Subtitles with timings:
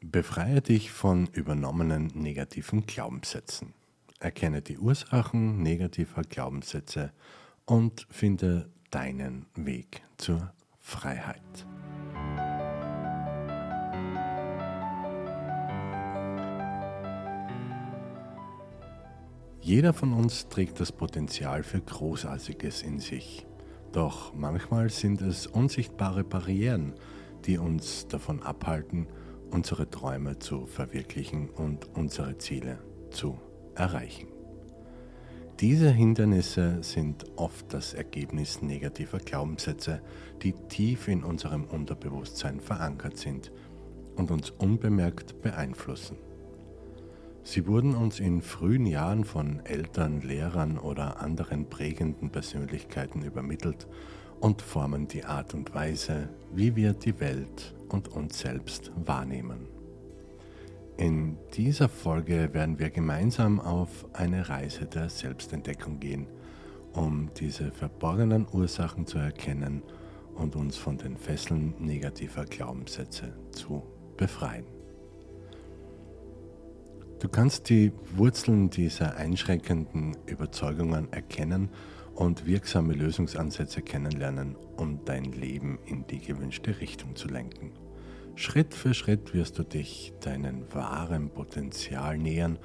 [0.00, 3.74] Befreie dich von übernommenen negativen Glaubenssätzen.
[4.20, 7.12] Erkenne die Ursachen negativer Glaubenssätze
[7.66, 11.66] und finde deinen Weg zur Freiheit.
[19.60, 23.46] Jeder von uns trägt das Potenzial für Großartiges in sich.
[23.90, 26.94] Doch manchmal sind es unsichtbare Barrieren,
[27.44, 29.08] die uns davon abhalten,
[29.50, 32.78] unsere Träume zu verwirklichen und unsere Ziele
[33.10, 33.38] zu
[33.74, 34.28] erreichen.
[35.60, 40.00] Diese Hindernisse sind oft das Ergebnis negativer Glaubenssätze,
[40.42, 43.50] die tief in unserem Unterbewusstsein verankert sind
[44.14, 46.16] und uns unbemerkt beeinflussen.
[47.42, 53.88] Sie wurden uns in frühen Jahren von Eltern, Lehrern oder anderen prägenden Persönlichkeiten übermittelt
[54.40, 59.66] und formen die Art und Weise, wie wir die Welt und uns selbst wahrnehmen.
[60.96, 66.26] In dieser Folge werden wir gemeinsam auf eine Reise der Selbstentdeckung gehen,
[66.92, 69.82] um diese verborgenen Ursachen zu erkennen
[70.34, 73.82] und uns von den Fesseln negativer Glaubenssätze zu
[74.16, 74.66] befreien.
[77.20, 81.68] Du kannst die Wurzeln dieser einschränkenden Überzeugungen erkennen
[82.18, 87.70] und wirksame Lösungsansätze kennenlernen, um dein Leben in die gewünschte Richtung zu lenken.
[88.34, 92.58] Schritt für Schritt wirst du dich deinem wahren Potenzial nähern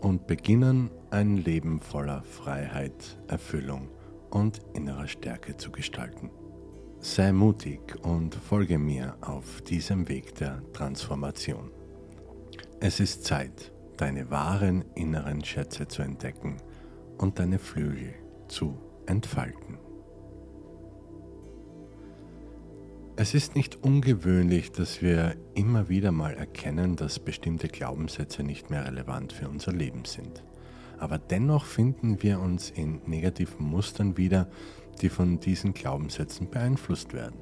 [0.00, 3.90] und beginnen, ein Leben voller Freiheit, Erfüllung
[4.30, 6.30] und innerer Stärke zu gestalten.
[7.00, 11.70] Sei mutig und folge mir auf diesem Weg der Transformation.
[12.80, 16.56] Es ist Zeit, deine wahren inneren Schätze zu entdecken
[17.18, 18.14] und deine Flügel
[18.48, 19.78] zu entfalten.
[23.20, 28.86] Es ist nicht ungewöhnlich, dass wir immer wieder mal erkennen, dass bestimmte Glaubenssätze nicht mehr
[28.86, 30.44] relevant für unser Leben sind.
[30.98, 34.48] Aber dennoch finden wir uns in negativen Mustern wieder,
[35.00, 37.40] die von diesen Glaubenssätzen beeinflusst werden.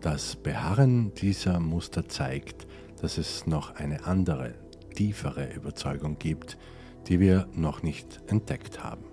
[0.00, 2.66] Das Beharren dieser Muster zeigt,
[3.00, 4.54] dass es noch eine andere,
[4.94, 6.58] tiefere Überzeugung gibt,
[7.06, 9.07] die wir noch nicht entdeckt haben.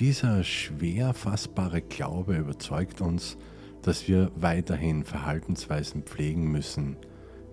[0.00, 3.36] Dieser schwer fassbare Glaube überzeugt uns,
[3.82, 6.96] dass wir weiterhin Verhaltensweisen pflegen müssen,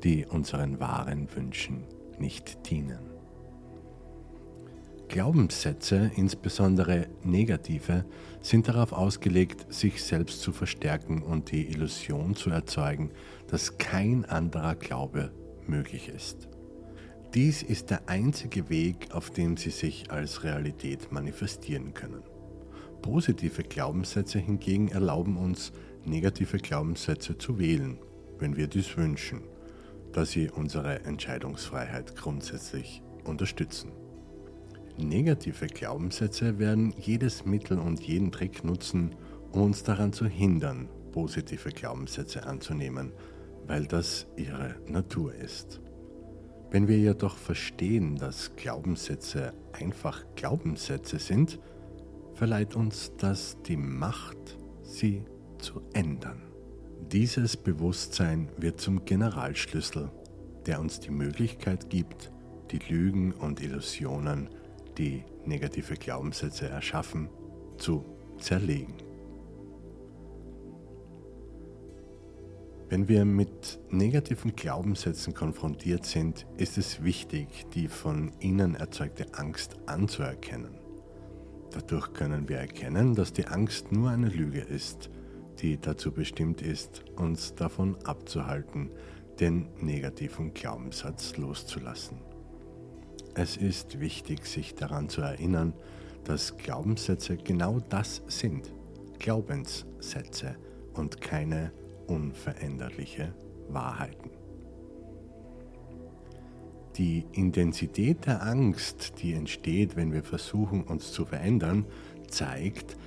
[0.05, 1.83] die unseren wahren Wünschen
[2.19, 3.01] nicht dienen.
[5.09, 8.05] Glaubenssätze, insbesondere negative,
[8.39, 13.11] sind darauf ausgelegt, sich selbst zu verstärken und die Illusion zu erzeugen,
[13.47, 15.33] dass kein anderer Glaube
[15.65, 16.47] möglich ist.
[17.33, 22.23] Dies ist der einzige Weg, auf dem sie sich als Realität manifestieren können.
[23.01, 25.71] Positive Glaubenssätze hingegen erlauben uns,
[26.05, 27.99] negative Glaubenssätze zu wählen,
[28.39, 29.41] wenn wir dies wünschen,
[30.13, 33.91] da sie unsere Entscheidungsfreiheit grundsätzlich unterstützen.
[34.97, 39.15] Negative Glaubenssätze werden jedes Mittel und jeden Trick nutzen,
[39.51, 43.11] um uns daran zu hindern, positive Glaubenssätze anzunehmen,
[43.67, 45.81] weil das ihre Natur ist.
[46.71, 51.59] Wenn wir jedoch verstehen, dass Glaubenssätze einfach Glaubenssätze sind,
[52.37, 55.25] verleiht uns das die Macht, sie
[55.57, 56.43] zu ändern.
[57.11, 60.11] Dieses Bewusstsein wird zum Generalschlüssel,
[60.67, 62.31] der uns die Möglichkeit gibt,
[62.69, 64.49] die Lügen und Illusionen,
[64.99, 67.29] die negative Glaubenssätze erschaffen,
[67.77, 68.05] zu
[68.37, 68.93] zerlegen.
[72.89, 79.77] Wenn wir mit negativen Glaubenssätzen konfrontiert sind, ist es wichtig, die von ihnen erzeugte Angst
[79.87, 80.86] anzuerkennen.
[81.77, 85.11] Dadurch können wir erkennen, dass die Angst nur eine Lüge ist,
[85.59, 88.89] die dazu bestimmt ist, uns davon abzuhalten,
[89.39, 92.17] den negativen Glaubenssatz loszulassen.
[93.35, 95.73] Es ist wichtig, sich daran zu erinnern,
[96.23, 98.73] dass Glaubenssätze genau das sind,
[99.19, 100.55] Glaubenssätze
[100.95, 101.71] und keine
[102.07, 103.35] unveränderliche
[103.69, 104.31] Wahrheiten.
[106.97, 111.85] Die Intensität der Angst, die entsteht, wenn wir versuchen, uns zu verändern,
[112.27, 112.97] zeigt,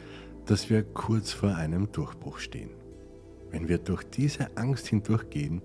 [0.46, 2.70] dass wir kurz vor einem Durchbruch stehen.
[3.50, 5.60] Wenn wir durch diese Angst hindurchgehen,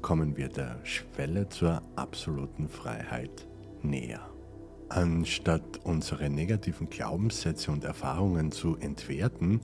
[0.00, 3.48] kommen wir der Schwelle zur absoluten Freiheit
[3.82, 4.30] näher.
[4.88, 9.60] Anstatt unsere negativen Glaubenssätze und Erfahrungen zu entwerten,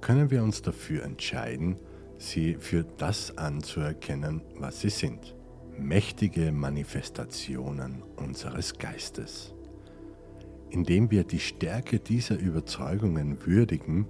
[0.00, 1.76] können wir uns dafür entscheiden,
[2.18, 5.36] sie für das anzuerkennen, was sie sind.
[5.80, 9.54] Mächtige Manifestationen unseres Geistes.
[10.68, 14.06] Indem wir die Stärke dieser Überzeugungen würdigen,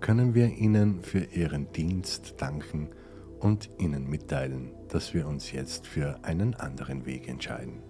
[0.00, 2.90] können wir ihnen für ihren Dienst danken
[3.40, 7.82] und ihnen mitteilen, dass wir uns jetzt für einen anderen Weg entscheiden.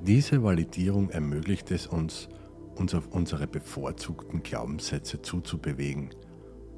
[0.00, 2.28] Diese Validierung ermöglicht es uns,
[2.76, 6.10] uns auf unsere bevorzugten Glaubenssätze zuzubewegen,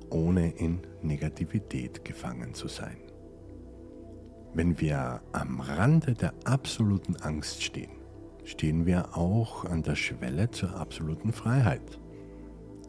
[0.08, 3.07] ohne in Negativität gefangen zu sein.
[4.58, 7.92] Wenn wir am Rande der absoluten Angst stehen,
[8.42, 12.00] stehen wir auch an der Schwelle zur absoluten Freiheit.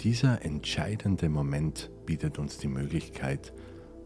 [0.02, 3.54] Dieser entscheidende Moment bietet uns die Möglichkeit,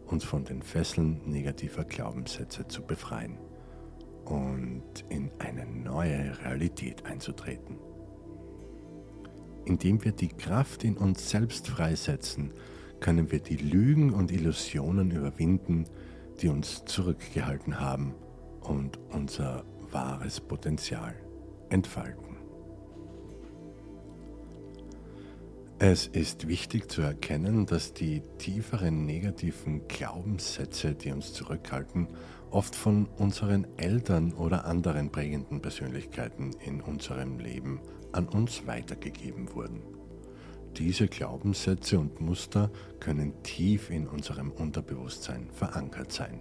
[0.04, 3.38] uns von den Fesseln negativer Glaubenssätze zu befreien
[4.26, 7.78] und in eine neue Realität einzutreten.
[9.64, 12.52] Indem wir die Kraft in uns selbst freisetzen,
[13.00, 15.86] können wir die Lügen und Illusionen überwinden,
[16.40, 18.14] die uns zurückgehalten haben
[18.60, 21.14] und unser wahres Potenzial
[21.70, 22.34] entfalten.
[25.78, 32.08] Es ist wichtig zu erkennen, dass die tieferen negativen Glaubenssätze, die uns zurückhalten,
[32.50, 37.80] oft von unseren Eltern oder anderen prägenden Persönlichkeiten in unserem Leben
[38.12, 39.82] an uns weitergegeben wurden.
[40.76, 42.68] Diese Glaubenssätze und Muster
[42.98, 46.40] können tief in unserem Unterbewusstsein verankert sein,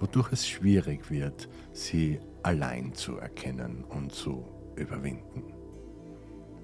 [0.00, 4.44] wodurch es schwierig wird, sie allein zu erkennen und zu
[4.74, 5.44] überwinden.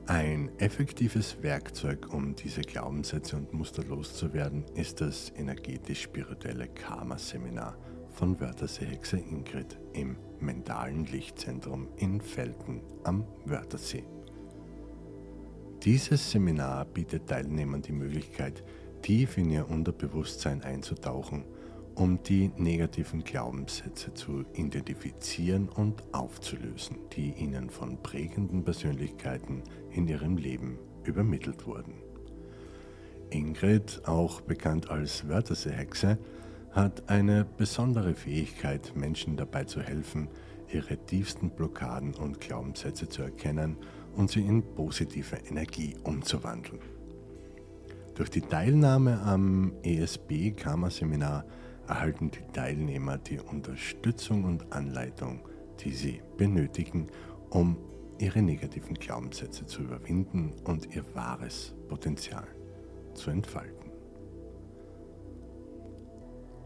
[0.06, 7.78] Ein effektives Werkzeug, um diese Glaubenssätze und Muster loszuwerden, ist das energetisch-spirituelle Karma-Seminar
[8.10, 14.04] von Wörthersee-Hexe Ingrid im mentalen Lichtzentrum in Felten am Wörthersee.
[15.84, 18.64] Dieses Seminar bietet Teilnehmern die Möglichkeit,
[19.02, 21.44] tief in ihr Unterbewusstsein einzutauchen
[21.94, 30.36] um die negativen Glaubenssätze zu identifizieren und aufzulösen, die ihnen von prägenden Persönlichkeiten in ihrem
[30.36, 31.94] Leben übermittelt wurden.
[33.30, 36.18] Ingrid, auch bekannt als Wörterseehexe,
[36.72, 40.28] hat eine besondere Fähigkeit, Menschen dabei zu helfen,
[40.72, 43.76] ihre tiefsten Blockaden und Glaubenssätze zu erkennen
[44.16, 46.80] und sie in positive Energie umzuwandeln.
[48.14, 51.44] Durch die Teilnahme am ESB Karma Seminar
[51.88, 55.40] erhalten die Teilnehmer die Unterstützung und Anleitung,
[55.80, 57.08] die sie benötigen,
[57.50, 57.76] um
[58.18, 62.46] ihre negativen Glaubenssätze zu überwinden und ihr wahres Potenzial
[63.14, 63.93] zu entfalten.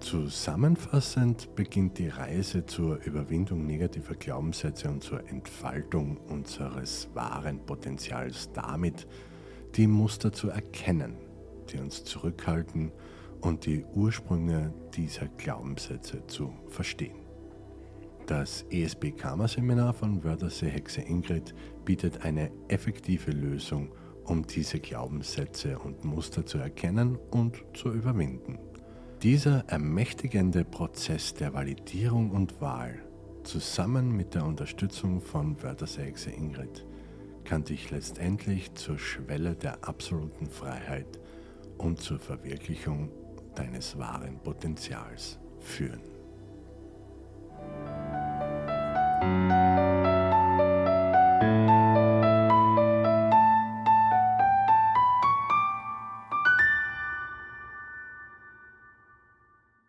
[0.09, 9.07] Zusammenfassend beginnt die Reise zur Überwindung negativer Glaubenssätze und zur Entfaltung unseres wahren Potenzials damit,
[9.75, 11.19] die Muster zu erkennen,
[11.69, 12.91] die uns zurückhalten
[13.43, 17.19] und die Ursprünge dieser Glaubenssätze zu verstehen.
[18.25, 23.93] Das ESB Karma Seminar von Wörthersee Hexe Ingrid bietet eine effektive Lösung,
[24.25, 28.59] um diese Glaubenssätze und Muster zu erkennen und zu überwinden.
[29.23, 33.01] Dieser ermächtigende Prozess der Validierung und Wahl
[33.43, 36.87] zusammen mit der Unterstützung von Wörthersee Hexe Ingrid
[37.43, 41.19] kann dich letztendlich zur Schwelle der absoluten Freiheit
[41.79, 43.11] und zur Verwirklichung
[43.57, 46.01] deines wahren Potenzials führen.